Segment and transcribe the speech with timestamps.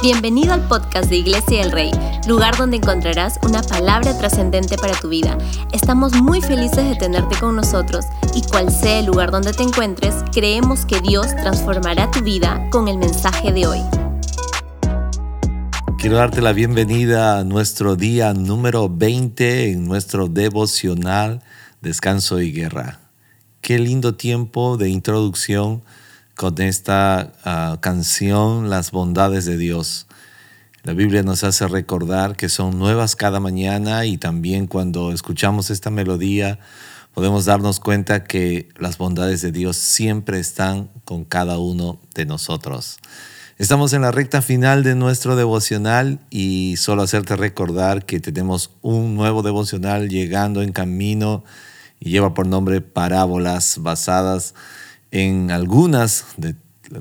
[0.00, 1.90] Bienvenido al podcast de Iglesia del Rey,
[2.28, 5.36] lugar donde encontrarás una palabra trascendente para tu vida.
[5.72, 10.14] Estamos muy felices de tenerte con nosotros y cual sea el lugar donde te encuentres,
[10.32, 13.80] creemos que Dios transformará tu vida con el mensaje de hoy.
[15.98, 21.42] Quiero darte la bienvenida a nuestro día número 20 en nuestro devocional
[21.80, 23.00] Descanso y Guerra.
[23.60, 25.82] Qué lindo tiempo de introducción
[26.38, 30.06] con esta ah, canción Las bondades de Dios.
[30.84, 35.90] La Biblia nos hace recordar que son nuevas cada mañana y también cuando escuchamos esta
[35.90, 36.60] melodía
[37.12, 42.98] podemos darnos cuenta que las bondades de Dios siempre están con cada uno de nosotros.
[43.58, 49.16] Estamos en la recta final de nuestro devocional y solo hacerte recordar que tenemos un
[49.16, 51.42] nuevo devocional llegando en camino
[51.98, 54.54] y lleva por nombre Parábolas basadas
[55.50, 56.54] algunas de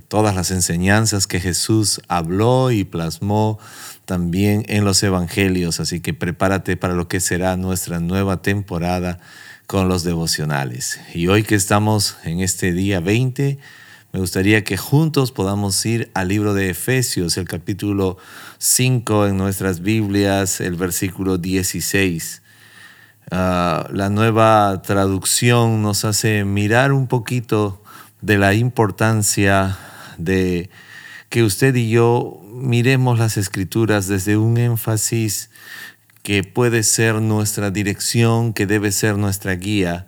[0.08, 3.60] todas las enseñanzas que Jesús habló y plasmó
[4.06, 5.80] también en los evangelios.
[5.80, 9.20] Así que prepárate para lo que será nuestra nueva temporada
[9.66, 10.99] con los devocionales.
[11.14, 13.60] Y hoy que estamos en este día 20,
[14.14, 18.18] me gustaría que juntos podamos ir al libro de Efesios, el capítulo
[18.58, 22.42] 5 en nuestras Biblias, el versículo 16.
[23.30, 27.84] Ah, la nueva traducción nos hace mirar un poquito
[28.21, 29.77] de la importancia
[30.18, 30.70] de
[31.29, 35.49] que usted y yo miremos las escrituras desde un énfasis
[36.24, 40.07] que puede ser nuestra dirección, que debe ser nuestra guía.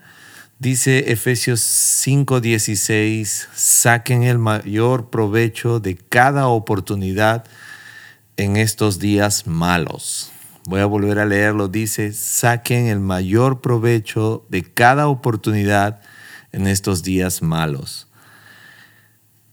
[0.57, 7.45] Dice Efesios 5:16, saquen el mayor provecho de cada oportunidad
[8.35, 10.31] en estos días malos.
[10.66, 11.67] Voy a volver a leerlo.
[11.67, 16.01] Dice, saquen el mayor provecho de cada oportunidad
[16.52, 18.08] en estos días malos.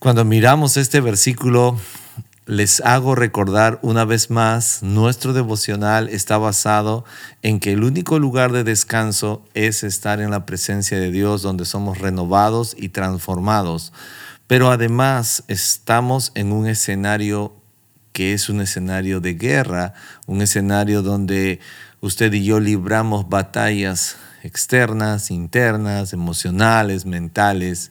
[0.00, 1.78] Cuando miramos este versículo,
[2.47, 7.05] les hago recordar una vez más, nuestro devocional está basado
[7.42, 11.65] en que el único lugar de descanso es estar en la presencia de Dios, donde
[11.65, 13.93] somos renovados y transformados.
[14.47, 17.53] Pero además estamos en un escenario
[18.12, 19.94] que es un escenario de guerra,
[20.26, 21.59] un escenario donde
[22.00, 27.90] usted y yo libramos batallas externas, internas, emocionales, mentales.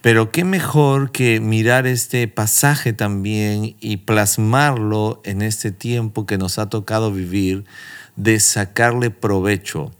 [0.00, 6.58] Pero qué mejor que mirar este pasaje también y plasmarlo en este tiempo que nos
[6.58, 7.64] ha tocado vivir,
[8.14, 9.92] de sacarle provecho.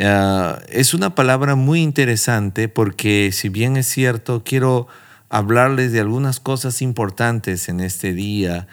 [0.00, 4.88] Ah, es una palabra muy interesante porque si bien es cierto, quiero
[5.28, 8.66] hablarles de algunas cosas importantes en este día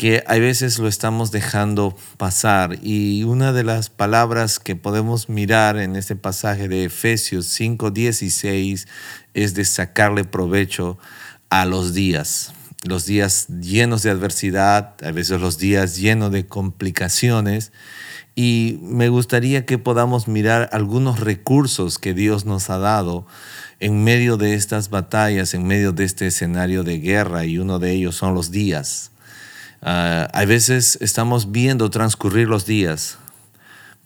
[0.00, 2.78] que a veces lo estamos dejando pasar.
[2.82, 8.88] Y una de las palabras que podemos mirar en este pasaje de Efesios 5:16
[9.34, 10.96] es de sacarle provecho
[11.50, 12.54] a los días.
[12.82, 17.70] Los días llenos de adversidad, a veces los días llenos de complicaciones.
[18.34, 23.26] Y me gustaría que podamos mirar algunos recursos que Dios nos ha dado
[23.80, 27.92] en medio de estas batallas, en medio de este escenario de guerra, y uno de
[27.92, 29.10] ellos son los días.
[29.82, 33.18] A veces estamos viendo transcurrir los días,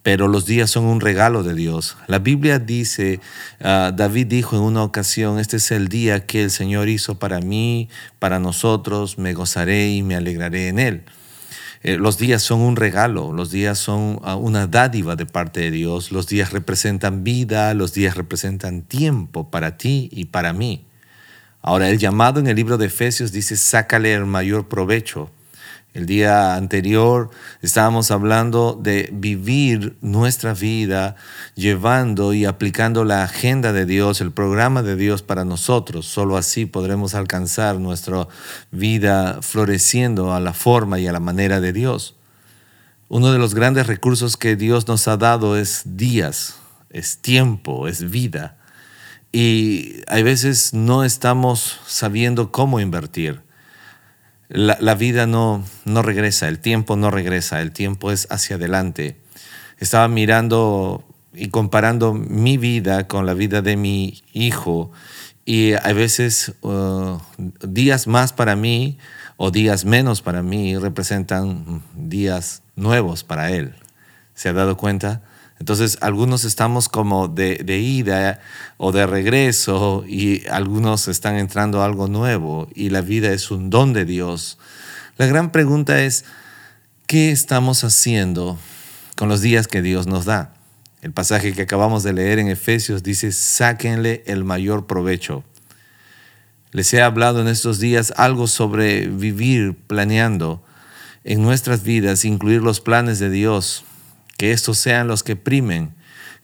[0.04, 1.96] pero los días son un regalo de Dios.
[2.08, 3.20] La Biblia dice,
[3.62, 7.40] ah, David dijo en una ocasión, este es el día que el Señor hizo para
[7.40, 11.04] mí, para nosotros, me gozaré y me alegraré en él.
[11.82, 15.70] Eh, los días son un regalo, los días son ah, una dádiva de parte de
[15.70, 20.84] Dios, los días representan vida, los días representan tiempo para ti y para mí.
[21.62, 25.30] Ahora, el llamado en el libro de Efesios dice, sácale el mayor provecho.
[25.94, 27.30] El día anterior
[27.62, 31.14] estábamos hablando de vivir nuestra vida
[31.54, 36.06] llevando y aplicando la agenda de Dios, el programa de Dios para nosotros.
[36.06, 38.26] Solo así podremos alcanzar nuestra
[38.72, 42.16] vida floreciendo a la forma y a la manera de Dios.
[43.08, 46.56] Uno de los grandes recursos que Dios nos ha dado es días,
[46.90, 48.56] es tiempo, es vida.
[49.30, 53.44] Y hay veces no estamos sabiendo cómo invertir
[54.54, 59.20] la, vida no, no regresa, el tiempo no regresa, el tiempo es hacia adelante.
[59.78, 64.92] Estaba mirando y comparando mi vida con la vida de mi hijo
[65.44, 67.18] y a veces uh,
[67.62, 68.98] días más para mí
[69.36, 73.74] o días menos para mí representan días nuevos para él.
[74.34, 75.22] ¿Se ha dado cuenta?
[75.60, 78.40] Entonces, algunos estamos como de, ida
[78.76, 83.70] o de regreso y algunos están entrando a algo nuevo y la vida es un
[83.70, 84.58] don de Dios.
[85.16, 86.24] La gran pregunta es,
[87.06, 88.58] ¿qué estamos haciendo
[89.16, 90.54] con los días que Dios nos da?
[91.02, 95.44] El pasaje que acabamos de leer en Efesios dice, sáquenle el mayor provecho.
[96.72, 100.64] Les he hablado en estos días algo sobre vivir planeando
[101.22, 103.84] en nuestras vidas, incluir los planes de Dios,
[104.36, 105.94] que estos sean los que primen,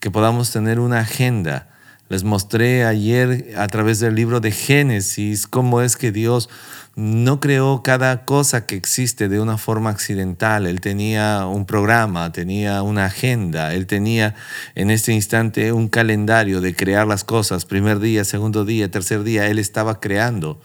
[0.00, 1.68] que podamos tener una agenda.
[2.08, 6.48] Les mostré ayer a través del libro de Génesis cómo es que Dios
[6.96, 10.66] no creó cada cosa que existe de una forma accidental.
[10.66, 14.34] Él tenía un programa, tenía una agenda, él tenía
[14.74, 17.64] en este instante un calendario de crear las cosas.
[17.64, 20.60] Primer día, segundo día, tercer día, él estaba creando.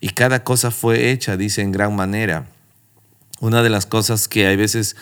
[0.00, 2.46] Y cada cosa fue hecha, dice, en gran manera.
[3.40, 4.96] Una de las cosas que hay veces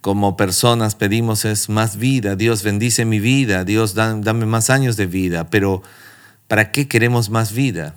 [0.00, 2.34] como personas pedimos es más vida.
[2.34, 5.48] Dios bendice mi vida, Dios dame más años de vida.
[5.50, 5.82] Pero
[6.48, 7.94] ¿para qué queremos más vida?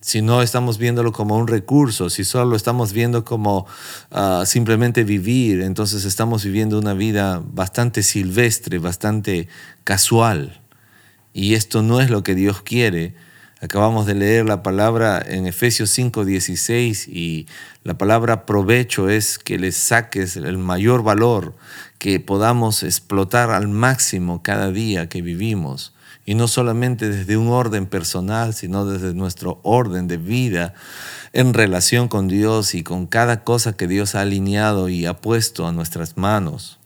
[0.00, 3.66] si no estamos viéndolo como un recurso, si solo lo estamos viendo como
[4.10, 9.48] ah, simplemente vivir, entonces estamos viviendo una vida bastante silvestre, bastante
[9.84, 10.60] casual.
[11.32, 13.14] Y esto no es lo que Dios quiere.
[13.60, 17.48] Acabamos de leer la palabra en Efesios 5:16 y
[17.82, 21.56] la palabra provecho es que le saques el mayor valor,
[21.98, 25.92] que podamos explotar al máximo cada día que vivimos
[26.24, 30.74] y no solamente desde un orden personal, sino desde nuestro orden de vida
[31.32, 35.66] en relación con Dios y con cada cosa que Dios ha alineado y ha puesto
[35.66, 36.77] a nuestras manos.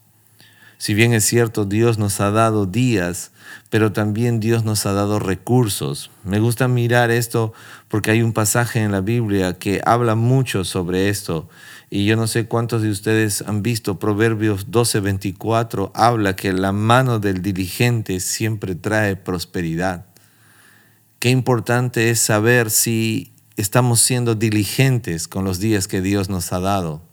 [0.83, 3.31] Si bien es cierto, Dios nos ha dado días,
[3.69, 6.11] pero también Dios nos ha dado recursos.
[6.25, 7.53] Me gusta mirar esto
[7.87, 11.47] porque hay un pasaje en la Biblia que habla mucho sobre esto
[11.89, 17.19] y yo no sé cuántos de ustedes han visto Proverbios 12:24, habla que la mano
[17.19, 20.07] del diligente siempre trae prosperidad.
[21.19, 26.59] Qué importante es saber si estamos siendo diligentes con los días que Dios nos ha
[26.59, 27.12] dado.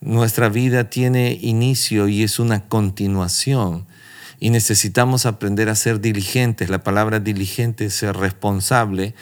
[0.00, 3.86] Nuestra vida tiene inicio y es una continuación
[4.40, 6.70] y necesitamos aprender a ser diligentes.
[6.70, 9.14] La palabra diligente es ser responsable,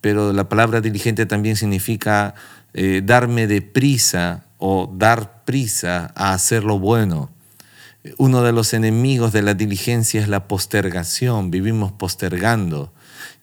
[0.00, 2.34] pero la palabra diligente también significa
[2.72, 7.30] eh, darme de prisa o dar prisa a hacer lo bueno.
[8.16, 12.92] Uno de los enemigos de la diligencia es la postergación, vivimos postergando.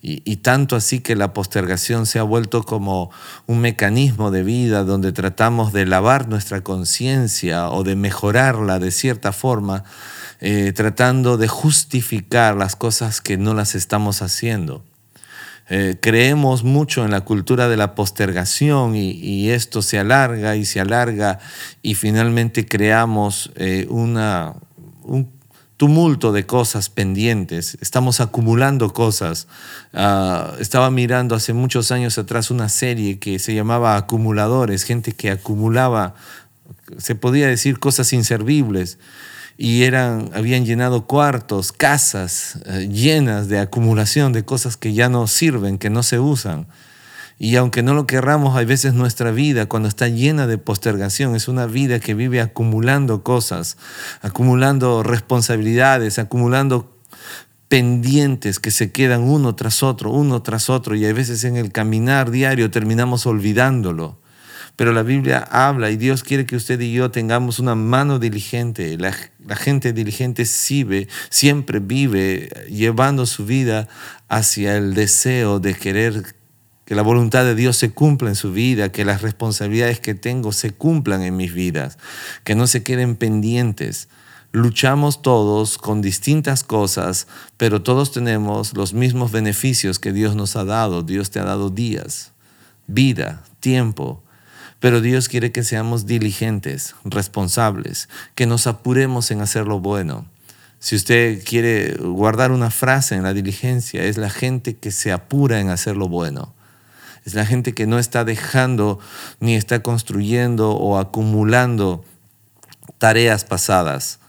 [0.04, 3.12] Y, tanto así que la postergación se ha vuelto como
[3.46, 9.32] un mecanismo de vida donde tratamos de lavar nuestra conciencia o de mejorarla de cierta
[9.32, 9.84] forma,
[10.40, 14.84] eh, tratando de justificar las cosas que no las estamos haciendo.
[15.70, 20.80] Eh, creemos mucho en la cultura de la postergación y, esto se alarga y se
[20.80, 21.38] alarga
[21.84, 24.56] y finalmente creamos eh, una,
[25.04, 25.32] un
[25.82, 29.48] tumulto de cosas pendientes, estamos acumulando cosas.
[29.94, 35.32] Ah, estaba mirando hace muchos años atrás una serie que se llamaba Acumuladores, gente que
[35.32, 36.14] acumulaba,
[37.00, 39.00] se podía decir, cosas inservibles
[39.58, 45.26] y eran, habían llenado cuartos, casas eh, llenas de acumulación de cosas que ya no
[45.26, 46.68] sirven, que no se usan.
[47.44, 51.48] Y aunque no lo querramos, hay veces nuestra vida, cuando está llena de postergación, es
[51.48, 53.78] una vida que vive acumulando cosas,
[54.22, 56.96] acumulando responsabilidades, acumulando
[57.68, 61.72] pendientes que se quedan uno tras otro, uno tras otro, y a veces en el
[61.72, 64.20] caminar diario terminamos olvidándolo.
[64.76, 69.00] Pero la Biblia habla y Dios quiere que usted y yo tengamos una mano diligente.
[69.00, 69.16] La,
[69.56, 73.88] gente diligente siempre vive llevando su vida
[74.30, 76.36] hacia el deseo de querer
[76.92, 80.52] que la voluntad de Dios se cumpla en su vida, que las responsabilidades que tengo
[80.52, 81.98] se cumplan en mis vidas,
[82.44, 84.10] que no se queden pendientes.
[84.52, 90.66] Luchamos todos con distintas cosas, pero todos tenemos los mismos beneficios que Dios nos ha
[90.66, 91.02] dado.
[91.02, 92.34] Dios te ha dado días,
[92.88, 94.22] vida, tiempo,
[94.82, 100.26] pero Dios quiere que seamos diligentes, responsables, que nos apuremos en hacer lo bueno.
[100.80, 105.62] Si usted quiere guardar una frase en la diligencia, es la gente que se apura
[105.62, 106.54] en hacer lo bueno.
[107.26, 109.00] Es la gente que no está dejando
[109.40, 112.04] ni está construyendo o acumulando
[112.98, 114.20] tareas pasadas.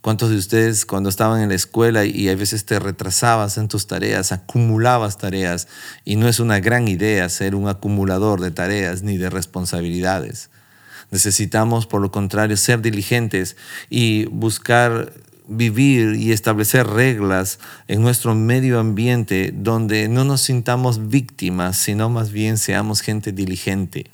[0.00, 3.86] ¿Cuántos de ustedes cuando estaban en la escuela y a veces te retrasabas en tus
[3.86, 5.66] tareas, acumulabas tareas
[6.04, 10.50] y no es una gran idea ser un acumulador de tareas ni de responsabilidades?
[11.10, 13.56] Necesitamos, por lo contrario, ser diligentes
[13.90, 15.12] y buscar
[15.48, 22.30] vivir y establecer reglas en nuestro medio ambiente donde no nos sintamos víctimas, sino más
[22.30, 24.10] bien seamos gente diligente.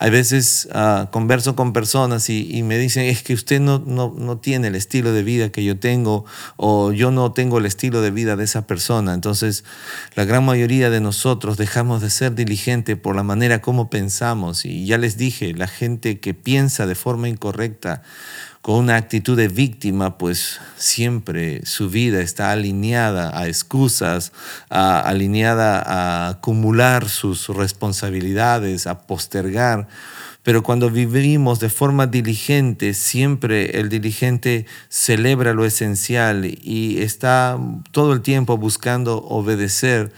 [0.00, 4.38] Hay veces ah, converso con personas y, me dicen, es que usted no, no, no,
[4.38, 6.24] tiene el estilo de vida que yo tengo
[6.56, 9.12] o yo no tengo el estilo de vida de esa persona.
[9.12, 9.64] Entonces,
[10.14, 14.64] la gran mayoría de nosotros dejamos de ser diligente por la manera como pensamos.
[14.64, 18.02] Y ya les dije, la gente que piensa de forma incorrecta,
[18.68, 24.30] con una actitud de víctima, pues siempre su vida está alineada a excusas,
[24.68, 29.88] alineada a acumular sus responsabilidades, a postergar.
[30.42, 37.58] Pero cuando vivimos de forma diligente, siempre el diligente celebra lo esencial y está
[37.90, 40.12] todo el tiempo buscando obedecer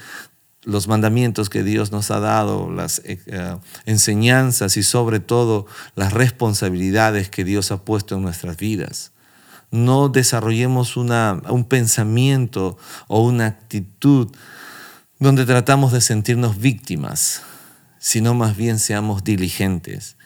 [0.62, 6.12] los mandamientos que Dios nos ha dado, las eh, eh, enseñanzas y sobre todo las
[6.12, 9.12] responsabilidades que Dios ha puesto en nuestras vidas.
[9.70, 12.76] No desarrollemos una, un pensamiento
[13.08, 14.28] o una actitud
[15.18, 17.42] donde tratamos de sentirnos víctimas,
[17.98, 20.16] sino más bien seamos diligentes.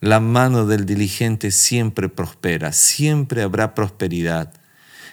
[0.00, 4.52] La mano del diligente siempre prospera, siempre habrá prosperidad.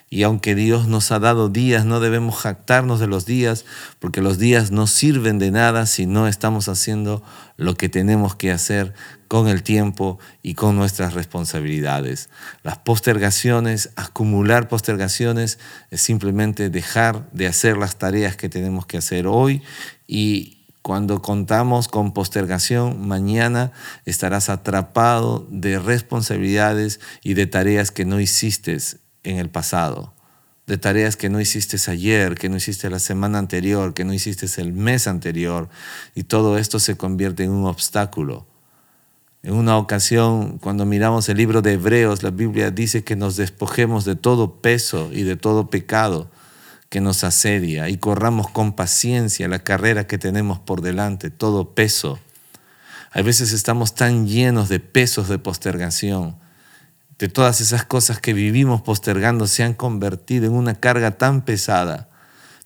[0.10, 3.66] Y aunque Dios nos ha dado días, no debemos jactarnos de los días,
[4.00, 7.22] porque los días no sirven de nada si no estamos haciendo
[7.58, 8.94] lo que tenemos que hacer
[9.28, 12.30] con el tiempo y con nuestras responsabilidades.
[12.63, 15.60] Las postergaciones, acumular postergaciones,
[15.92, 19.62] es simplemente dejar de hacer las tareas que tenemos que hacer hoy
[20.08, 23.72] y cuando contamos con postergación, mañana
[24.06, 28.78] estarás atrapado de responsabilidades y de tareas que no hiciste
[29.24, 30.14] en el pasado,
[30.68, 34.48] de tareas que no hiciste ayer, que no hiciste la semana anterior, que no hiciste
[34.62, 35.70] el mes anterior,
[36.16, 38.48] y todo esto se convierte en un obstáculo.
[39.42, 44.04] En una ocasión, cuando miramos el libro de Hebreos, la Biblia dice que nos despojemos
[44.04, 46.30] de todo peso y de todo pecado
[46.90, 52.20] que nos asedia y corramos con paciencia la carrera que tenemos por delante, todo peso.
[53.12, 56.36] A veces estamos tan llenos de pesos de postergación
[57.20, 62.10] de todas esas cosas que vivimos postergando se han convertido en una carga tan pesada.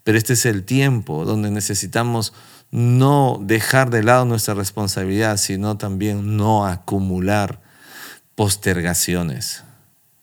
[0.03, 2.33] Pero este es el tiempo donde necesitamos
[2.69, 7.62] no dejar de lado nuestra responsabilidad, sino también no acumular
[8.36, 9.63] postergaciones.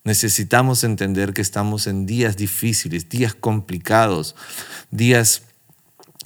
[0.04, 4.36] Necesitamos entender que estamos en días difíciles, días complicados,
[4.90, 5.42] días,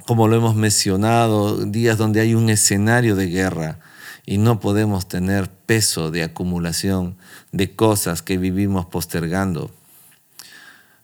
[0.07, 3.81] como lo hemos mencionado, días donde hay un escenario de guerra
[4.27, 7.17] y no podemos tener peso de acumulación
[7.53, 9.71] de cosas que vivimos postergando.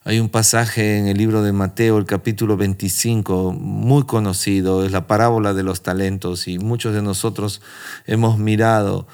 [0.04, 5.06] Hay un pasaje en el libro de Mateo, el capítulo 25, muy conocido, es la
[5.06, 7.60] parábola de los talentos y muchos de nosotros
[8.06, 9.06] hemos mirado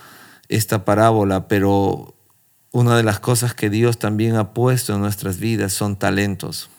[0.48, 2.14] esta parábola, pero
[2.70, 6.70] una de las cosas que Dios también ha puesto en nuestras vidas son talentos.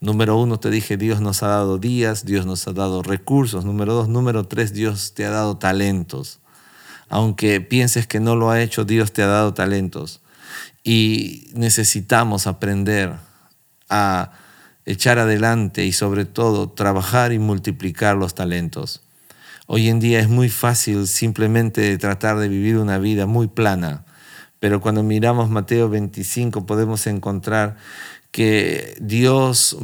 [0.00, 3.64] Número uno, te dije, Dios nos ha dado días, Dios nos ha dado recursos.
[3.64, 6.40] Número dos, número tres, Dios te ha dado talentos
[7.08, 10.20] aunque pienses que no lo ha hecho, Dios te ha dado talentos.
[10.82, 13.14] Y necesitamos aprender
[13.88, 14.32] a
[14.84, 19.02] echar adelante y sobre todo trabajar y multiplicar los talentos.
[19.66, 24.04] Hoy en día es muy fácil simplemente tratar de vivir una vida muy plana,
[24.60, 27.76] pero cuando miramos Mateo 25 podemos encontrar
[28.30, 29.76] que Dios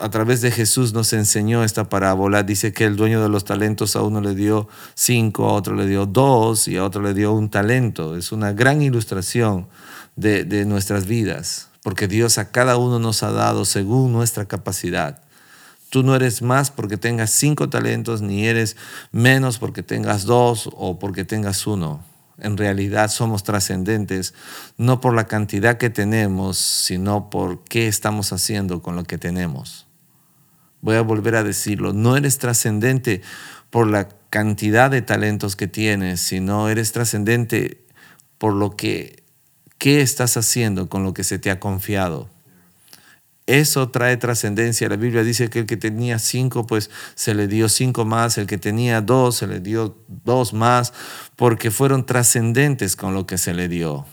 [0.00, 2.42] a través de Jesús nos enseñó esta parábola.
[2.42, 5.86] Dice que el dueño de los talentos a uno le dio cinco, a otro le
[5.86, 8.16] dio dos y a otro le dio un talento.
[8.16, 9.68] Es una gran ilustración
[10.16, 15.22] de, nuestras vidas, porque Dios a cada uno nos ha dado según nuestra capacidad.
[15.90, 18.76] Tú no eres más porque tengas cinco talentos, ni eres
[19.12, 22.02] menos porque tengas dos o porque tengas uno.
[22.38, 24.32] En realidad somos trascendentes
[24.78, 29.89] no por la cantidad que tenemos, sino por qué estamos haciendo con lo que tenemos.
[30.82, 33.22] Voy a volver a decirlo, no eres trascendente
[33.70, 37.84] por la cantidad de talentos que tienes, sino eres trascendente
[38.38, 39.20] por lo que
[39.80, 42.28] qué estás haciendo con lo que se te ha confiado.
[43.46, 44.88] Eso trae trascendencia.
[44.88, 48.46] La Biblia dice que el que tenía cinco, pues se le dio cinco más, el
[48.46, 50.92] que tenía dos, se le dio dos más,
[51.34, 54.06] porque fueron trascendentes con lo que se le dio.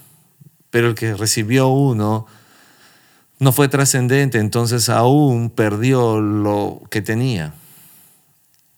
[0.71, 2.25] Pero el que recibió uno,
[3.39, 7.53] no fue trascendente, entonces aún perdió lo que tenía.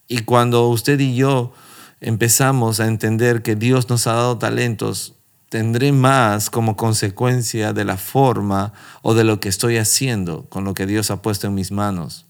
[0.08, 1.52] Y cuando usted y yo
[2.00, 5.14] empezamos a entender que Dios nos ha dado talentos,
[5.48, 10.74] tendré más como consecuencia de la forma o de lo que estoy haciendo con lo
[10.74, 12.26] que Dios ha puesto en mis manos.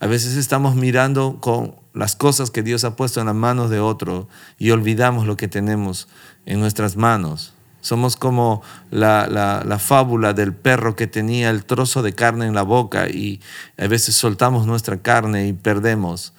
[0.00, 3.80] A veces estamos mirando con las cosas que Dios ha puesto en las manos de
[3.80, 6.08] otro y olvidamos lo que tenemos
[6.44, 7.53] en nuestras manos.
[7.84, 13.10] Somos como la, fábula del perro que tenía el trozo de carne en la boca
[13.10, 13.42] y
[13.76, 16.32] a veces soltamos nuestra carne y perdemos.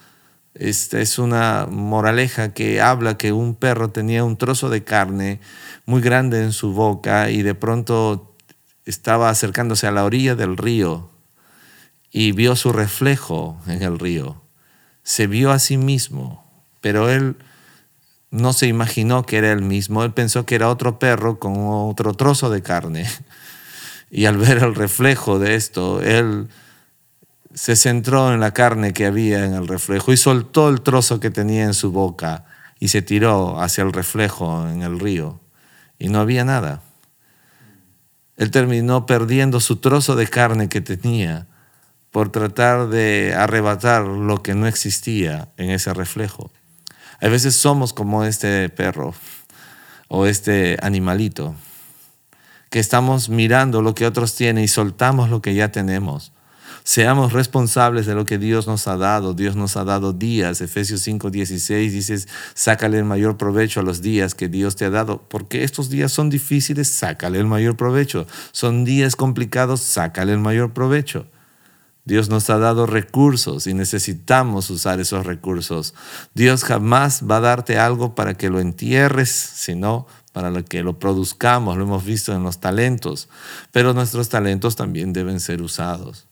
[0.56, 5.40] Esta es una moraleja que habla que un perro tenía un trozo de carne
[5.86, 8.34] muy grande en su boca y de pronto
[8.86, 11.12] estaba acercándose a la orilla del río
[12.12, 14.42] y vio su reflejo en el río.
[15.04, 16.44] Se vio a sí mismo,
[16.82, 17.36] pero él
[18.36, 22.14] no se imaginó que era el mismo, él pensó que era otro perro con otro
[22.14, 23.08] trozo de carne.
[24.12, 26.48] Y al ver el reflejo de esto, él
[27.54, 31.32] se centró en la carne que había en el reflejo y soltó el trozo que
[31.32, 32.46] tenía en su boca
[32.80, 35.40] y se tiró hacia el reflejo en el río.
[35.98, 36.82] Y no había nada.
[38.38, 41.48] Él terminó perdiendo su trozo de carne que tenía
[42.12, 46.52] por tratar de arrebatar lo que no existía en ese reflejo.
[47.26, 49.16] A veces somos como este perro
[50.10, 51.56] o este animalito,
[52.70, 56.34] que estamos mirando lo que otros tienen y soltamos lo que ya tenemos.
[56.84, 59.34] Seamos responsables de lo que Dios nos ha dado.
[59.34, 60.62] Dios nos ha dado días.
[60.62, 64.92] Efesios 5, 16 dices, sácale el mayor provecho a los días que Dios te ha
[64.92, 65.24] dado.
[65.28, 68.28] Porque estos días son difíciles, sácale el mayor provecho.
[68.52, 71.26] Son días complicados, sácale el mayor provecho.
[72.06, 75.96] Dios nos ha dado recursos y necesitamos usar esos recursos.
[76.36, 81.78] Dios jamás va a darte algo para que lo entierres, sino para que lo produzcamos.
[81.78, 83.28] Lo hemos visto en los talentos,
[83.72, 86.28] pero nuestros talentos también deben ser usados.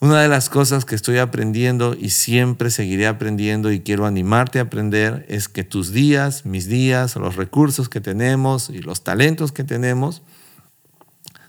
[0.00, 4.62] Una de las cosas que estoy aprendiendo y siempre seguiré aprendiendo y quiero animarte a
[4.62, 9.62] aprender es que tus días, mis días, los recursos que tenemos y los talentos que
[9.62, 10.22] tenemos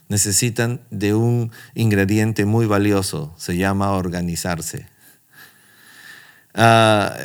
[0.10, 4.88] necesitan de un ingrediente muy valioso, se llama organizarse.
[6.54, 7.16] Ah,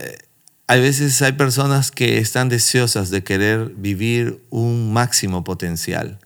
[0.66, 6.18] hay veces hay personas que están deseosas de querer vivir un máximo potencial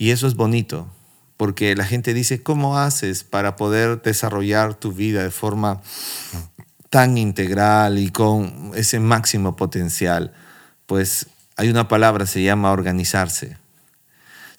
[0.00, 0.90] y eso es bonito,
[1.36, 5.82] porque la gente dice, ¿cómo haces para poder desarrollar tu vida de forma
[6.88, 10.32] tan integral y con ese máximo potencial?
[10.86, 11.26] Pues
[11.56, 13.59] hay una palabra, se llama organizarse.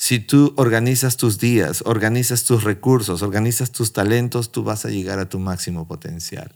[0.01, 5.19] Si tú organizas tus días, organizas tus recursos, organizas tus talentos, tú vas a llegar
[5.19, 6.55] a tu máximo potencial.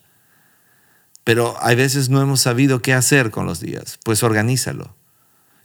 [1.23, 4.95] Pero hay veces no hemos sabido qué hacer con los días, pues organízalo.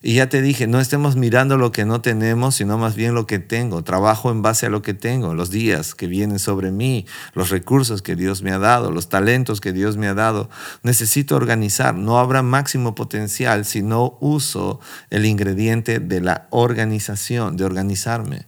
[0.02, 3.26] Y ya te dije, no estemos mirando lo que no tenemos, sino más bien lo
[3.26, 3.85] que tengo.
[3.85, 8.00] Trabajo en base a lo que tengo, los días que vienen sobre mí, los recursos
[8.00, 10.49] que Dios me ha dado, los talentos que Dios me ha dado.
[10.83, 11.95] Necesito organizar.
[11.95, 14.80] No habrá máximo potencial si no uso
[15.11, 18.46] el ingrediente de la organización, de organizarme.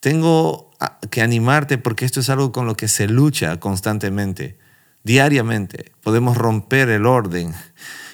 [0.00, 0.70] Tengo
[1.10, 4.56] que animarte porque esto es algo con lo que se lucha constantemente,
[5.04, 5.92] diariamente.
[6.02, 7.54] Podemos romper el orden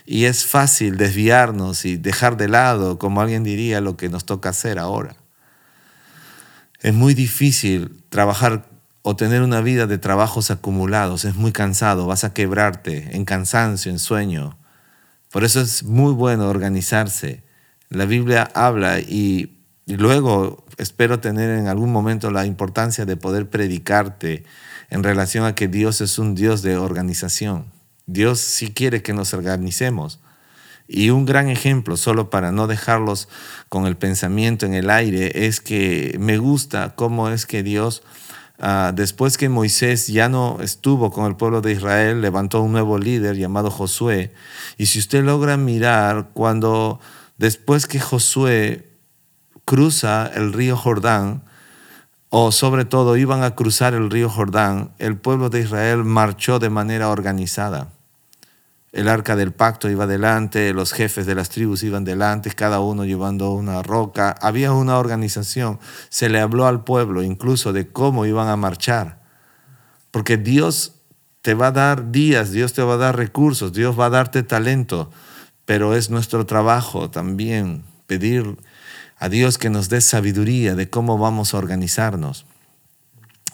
[0.05, 4.51] y es fácil desviarnos y dejar de lado, como alguien diría, lo que nos toca
[4.51, 5.17] hacer ahora.
[6.81, 8.69] Es muy difícil trabajar
[9.03, 13.91] o tener una vida de trabajos acumulados, es muy cansado, vas a quebrarte en cansancio,
[13.91, 14.59] en sueño.
[15.31, 17.43] Por eso es muy bueno organizarse.
[17.89, 23.49] La Biblia habla y, y luego espero tener en algún momento la importancia de poder
[23.49, 24.45] predicarte
[24.91, 27.67] en relación a que Dios es un Dios de organización.
[28.07, 30.21] Dios sí quiere que nos organicemos.
[30.89, 33.29] Y un gran ejemplo, solo para no dejarlos
[33.69, 38.03] con el pensamiento en el aire, es que me gusta cómo es que Dios,
[38.59, 42.99] ah, después que Moisés ya no estuvo con el pueblo de Israel, levantó un nuevo
[42.99, 44.35] líder llamado Josué.
[44.77, 47.01] Y si usted logra mirar, cuando
[47.39, 48.91] después que Josué
[49.65, 51.45] cruza el río Jordán,
[52.35, 56.71] o sobre todo iban a cruzar el río Jordán, el pueblo de Israel marchó de
[56.71, 57.93] manera organizada.
[58.91, 63.05] El arca del pacto iba delante, los jefes de las tribus iban delante, cada uno
[63.05, 64.35] llevando una roca.
[64.41, 65.79] Había una organización.
[66.09, 69.21] Se le habló al pueblo incluso de cómo iban a marchar.
[70.11, 71.03] Porque Dios
[71.43, 74.43] te va a dar días, Dios te va a dar recursos, Dios va a darte
[74.43, 75.11] talento.
[75.67, 78.57] Pero es nuestro trabajo también pedir
[79.23, 82.45] a Dios que nos dé sabiduría de cómo vamos a organizarnos.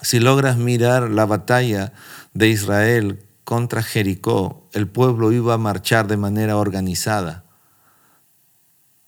[0.01, 1.93] Si logras mirar la batalla
[2.33, 7.45] de Israel contra Jericó, el pueblo iba a marchar de manera organizada.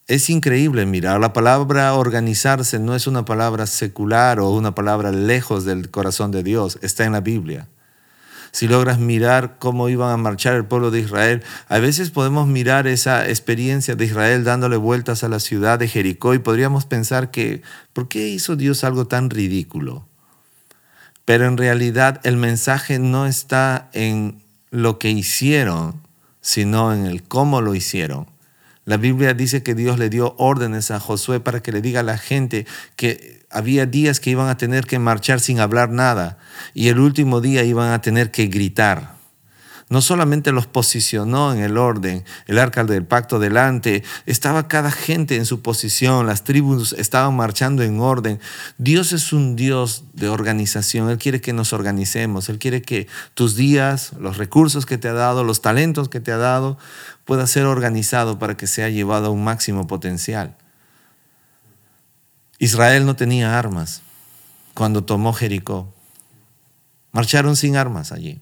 [0.06, 5.64] Es increíble mirar, la palabra organizarse no es una palabra secular o una palabra lejos
[5.64, 7.68] del corazón de Dios, está en la Biblia
[8.52, 12.86] si logras mirar cómo iban a marchar el pueblo de Israel, a veces podemos mirar
[12.86, 17.62] esa experiencia de Israel dándole vueltas a la ciudad de Jericó y podríamos pensar que,
[17.92, 20.06] ¿por qué hizo Dios algo tan ridículo?
[21.24, 26.00] Pero en realidad el mensaje no está en lo que hicieron,
[26.40, 28.26] sino en el cómo lo hicieron.
[28.90, 32.02] La Biblia dice que Dios le dio órdenes a Josué para que le diga a
[32.02, 36.38] la gente que había días que iban a tener que marchar sin hablar nada
[36.74, 39.19] y el último día iban a tener que gritar.
[39.90, 45.36] No solamente los posicionó en el orden, el arca del pacto delante, estaba cada gente
[45.36, 48.40] en su posición, las tribus estaban marchando en orden.
[48.78, 53.56] Dios es un Dios de organización, Él quiere que nos organicemos, Él quiere que tus
[53.56, 56.78] días, los recursos que te ha dado, los talentos que te ha dado,
[57.24, 60.56] pueda ser organizado para que sea llevado a un máximo potencial.
[62.60, 64.02] Israel no tenía armas
[64.74, 65.92] cuando tomó Jericó.
[67.10, 68.40] Marcharon sin armas allí.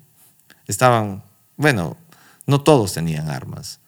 [0.67, 1.23] Estaban,
[1.59, 1.97] bueno,
[2.47, 3.81] no todos tenían armas.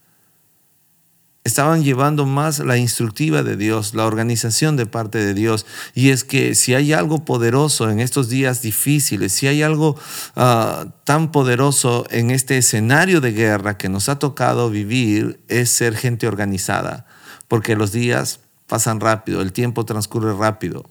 [1.44, 5.64] Estaban llevando más la instructiva de Dios, la organización de parte de Dios.
[5.94, 9.98] Y es que si hay algo poderoso en estos días difíciles, si hay algo
[10.36, 15.96] ah, tan poderoso en este escenario de guerra que nos ha tocado vivir, es ser
[15.96, 17.06] gente organizada.
[17.48, 20.90] Porque los días pasan rápido, el tiempo transcurre rápido.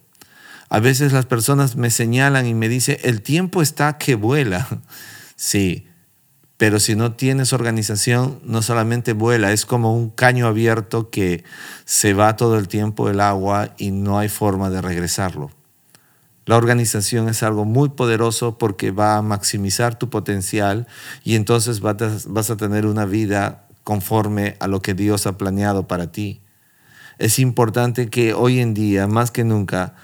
[0.69, 4.67] A veces las personas me señalan y me dicen, el tiempo está que vuela.
[5.41, 5.88] Sí,
[6.59, 11.45] pero si no tienes organización, no solamente vuela, es como un caño abierto que
[11.85, 15.51] se va todo el tiempo el agua y no hay forma de regresarlo.
[16.45, 20.85] La organización es algo muy poderoso porque va a maximizar tu potencial
[21.23, 26.11] y entonces vas a tener una vida conforme a lo que Dios ha planeado para
[26.11, 26.41] ti.
[27.19, 29.95] Es importante que hoy en día, más que nunca,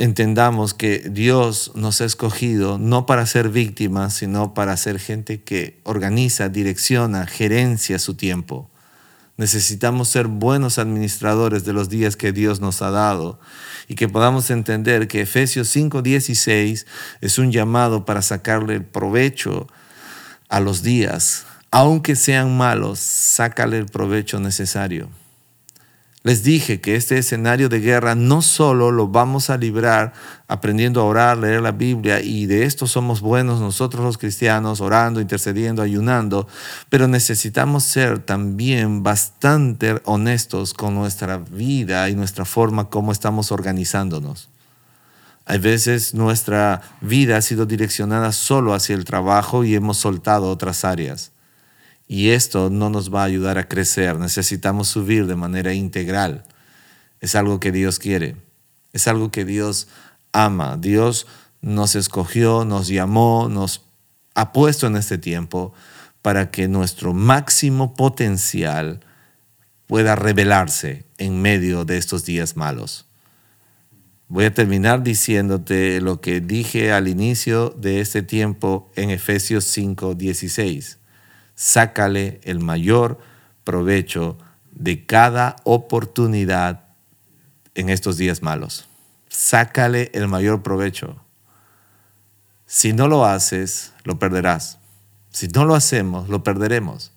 [0.00, 5.78] entendamos que Dios nos ha escogido no para ser víctimas, sino para ser gente que
[5.84, 8.70] organiza, direcciona, gerencia su tiempo.
[9.36, 13.40] Necesitamos ser buenos administradores de los días que Dios nos ha dado
[13.88, 16.86] y que podamos entender que Efesios 5:16
[17.20, 19.66] es un llamado para sacarle el provecho
[20.48, 21.44] a los días.
[21.70, 25.19] Aunque sean malos, sácale el provecho necesario.
[26.22, 30.12] Les dije que este escenario de guerra no solo lo vamos a librar
[30.48, 35.22] aprendiendo a orar, leer la Biblia, y de esto somos buenos nosotros los cristianos, orando,
[35.22, 36.46] intercediendo, ayunando,
[36.90, 44.50] pero necesitamos ser también bastante honestos con nuestra vida y nuestra forma como estamos organizándonos.
[45.46, 50.84] Hay veces nuestra vida ha sido direccionada solo hacia el trabajo y hemos soltado otras
[50.84, 51.32] áreas.
[52.12, 54.18] Y esto no nos va a ayudar a crecer.
[54.18, 56.42] Necesitamos subir de manera integral.
[57.20, 58.34] Es algo que Dios quiere.
[58.92, 59.86] Es algo que Dios
[60.32, 60.76] ama.
[60.76, 61.28] Dios
[61.60, 63.82] nos escogió, nos llamó, nos
[64.34, 65.72] ha puesto en este tiempo
[66.20, 68.98] para que nuestro máximo potencial
[69.86, 73.06] pueda revelarse en medio de estos días malos.
[74.26, 80.16] Voy a terminar diciéndote lo que dije al inicio de este tiempo en Efesios 5,
[80.16, 80.99] 16
[81.60, 83.18] sácale el mayor
[83.64, 84.38] provecho
[84.72, 86.84] de cada oportunidad
[87.74, 88.88] en estos días malos.
[89.28, 91.22] Sácale el mayor provecho.
[92.64, 94.78] Si no lo haces, lo perderás.
[95.28, 97.12] Si no lo hacemos, lo perderemos.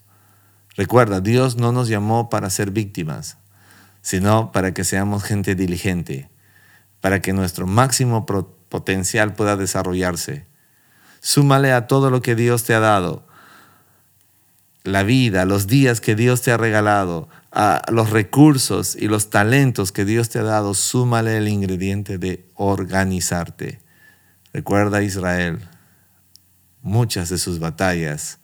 [0.76, 3.38] Recuerda, Dios no nos llamó para ser víctimas,
[4.02, 6.28] sino para que seamos gente diligente,
[7.00, 10.46] para que nuestro máximo potencial pueda desarrollarse.
[11.22, 13.26] Súmale a todo lo que Dios te ha dado
[14.84, 19.92] la vida, los días que Dios te ha regalado, a los recursos y los talentos
[19.92, 23.80] que Dios te ha dado, súmale el ingrediente de organizarte.
[24.52, 25.60] Recuerda Israel,
[26.82, 28.38] muchas de sus batallas,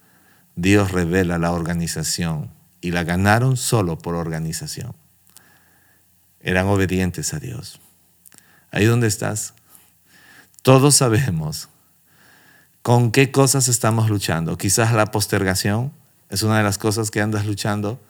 [0.57, 2.51] Dios revela la organización
[2.81, 4.95] y la ganaron solo por organización.
[6.41, 7.81] Eran obedientes a Dios.
[8.71, 9.55] Ahí donde estás,
[10.63, 11.69] todos sabemos
[12.83, 14.57] con qué cosas estamos luchando.
[14.57, 15.93] Quizás la postergación,
[16.31, 18.01] es una de las cosas que andas luchando.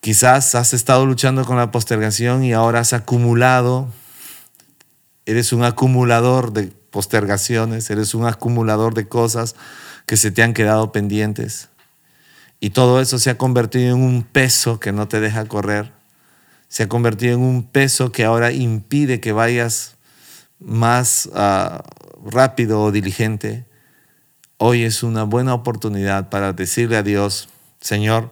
[0.00, 3.88] Quizás has estado luchando con la postergación y ahora has acumulado,
[5.24, 9.56] eres un acumulador de postergaciones, eres un acumulador de cosas
[10.06, 11.70] que se te han quedado pendientes.
[12.60, 15.92] Y todo eso se ha convertido en un peso que no te deja correr.
[16.68, 19.96] Se ha convertido en un peso que ahora impide que vayas
[20.58, 21.82] más ah,
[22.24, 23.66] rápido o diligente.
[24.58, 28.30] Hoy es una buena oportunidad para decirle a Dios, Señor,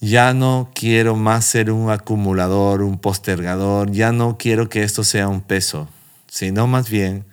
[0.00, 5.28] ya no quiero más ser un acumulador, un postergador, ya no quiero que esto sea
[5.28, 5.86] un peso,
[6.28, 7.26] sino más bien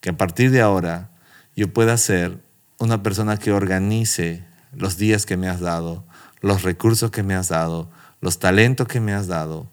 [0.00, 1.10] que a partir de ahora
[1.54, 2.42] yo pueda ser
[2.78, 6.06] una persona que organice los días que me has dado,
[6.40, 7.90] los recursos que me has dado,
[8.22, 9.68] los talentos que me has dado,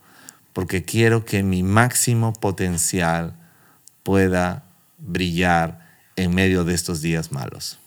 [0.51, 3.37] porque quiero que mi máximo potencial
[4.03, 4.65] pueda
[4.97, 5.86] brillar
[6.17, 7.79] en medio de estos días malos.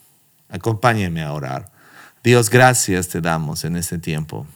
[0.49, 1.71] Acompáñeme a orar.
[2.23, 4.47] Dios, gracias te damos en este tiempo.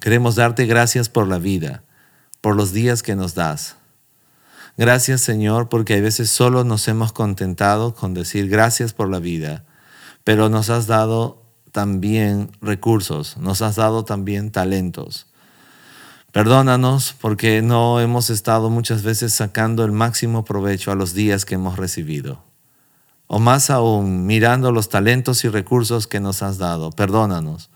[0.00, 1.82] Queremos darte gracias por la vida,
[2.40, 3.76] por los días que nos das.
[4.76, 9.64] Gracias Señor, porque a veces solo nos hemos contentado con decir gracias por la vida,
[10.24, 15.26] pero nos has dado también recursos, nos has dado también talentos.
[16.32, 21.54] Perdónanos porque no hemos estado muchas veces sacando el máximo provecho a los días que
[21.54, 22.42] hemos recibido.
[23.26, 26.90] O más aún, mirando los talentos y recursos que nos has dado.
[26.90, 27.70] Perdónanos,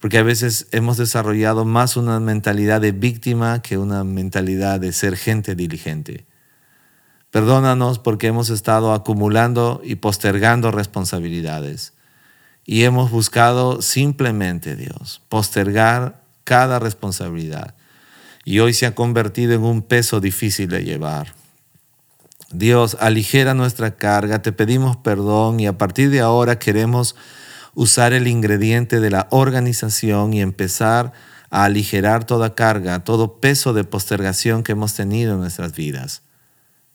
[0.00, 5.16] porque a veces hemos desarrollado más una mentalidad de víctima que una mentalidad de ser
[5.16, 6.26] gente diligente.
[7.30, 11.92] Perdónanos porque hemos estado acumulando y postergando responsabilidades
[12.70, 17.74] y hemos buscado simplemente, Dios, postergar cada responsabilidad.
[18.44, 21.34] Y hoy se ha convertido en un peso difícil de llevar.
[22.50, 27.14] Dios, aligera nuestra carga, te pedimos perdón y a partir de ahora queremos
[27.74, 31.12] usar el ingrediente de la organización y empezar
[31.50, 36.22] a aligerar toda carga, todo peso de postergación que hemos tenido en nuestras vidas.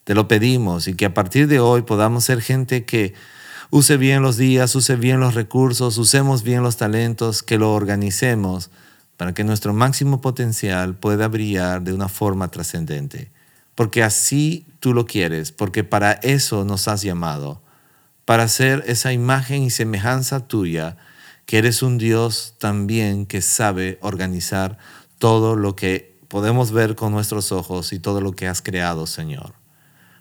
[0.02, 3.14] Te lo pedimos y que a partir de hoy podamos ser gente que
[3.70, 8.70] use bien los días, use bien los recursos, usemos bien los talentos, que lo organicemos
[9.16, 13.30] para que nuestro máximo potencial pueda brillar de una forma trascendente.
[13.74, 17.62] Porque así tú lo quieres, porque para eso nos has llamado,
[18.26, 20.98] para ser esa imagen y semejanza tuya,
[21.46, 24.76] que eres un Dios también que sabe organizar
[25.16, 29.54] todo lo que podemos ver con nuestros ojos y todo lo que has creado, Señor.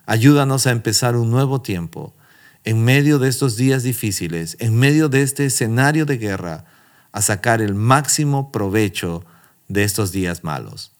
[0.06, 2.15] Ayúdanos a empezar un nuevo tiempo
[2.63, 6.63] en medio de estos días difíciles, en medio de este escenario de guerra,
[7.12, 9.26] a sacar el máximo provecho
[9.67, 10.93] de estos días malos.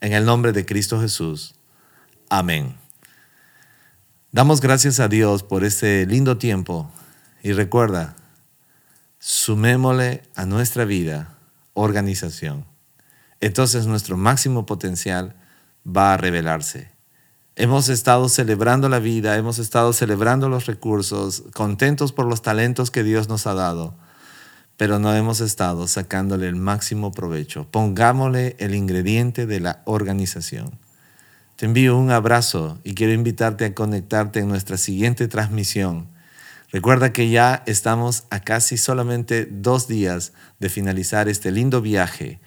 [0.00, 1.54] En el nombre de Cristo Jesús.
[2.30, 2.79] Amén.
[4.32, 6.88] Damos gracias a Dios por este lindo tiempo
[7.42, 8.14] y recuerda,
[9.18, 11.36] sumémosle a nuestra vida
[11.74, 12.64] organización.
[13.40, 15.34] Entonces nuestro máximo potencial
[15.84, 16.92] va a revelarse.
[17.56, 23.02] Hemos estado celebrando la vida, hemos estado celebrando los recursos, contentos por los talentos que
[23.02, 23.96] Dios nos ha dado,
[24.76, 27.66] pero no hemos estado sacándole el máximo provecho.
[27.68, 30.78] Pongámosle el ingrediente de la organización.
[31.60, 36.08] Te envío un abrazo y quiero invitarte a conectarte en nuestra siguiente transmisión.
[36.72, 42.40] Recuerda que ya estamos a casi solamente dos días de finalizar este lindo viaje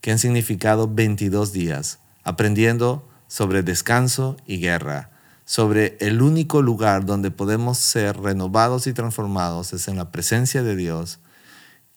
[0.00, 5.10] que han significado 22 días, aprendiendo sobre descanso y guerra,
[5.44, 10.76] sobre el único lugar donde podemos ser renovados y transformados es en la presencia de
[10.76, 11.18] Dios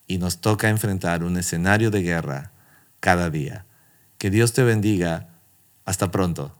[0.07, 2.51] y nos toca enfrentar un escenario de guerra
[2.99, 3.67] cada día.
[4.17, 5.29] Que Dios te bendiga.
[5.86, 6.55] Hasta pronto.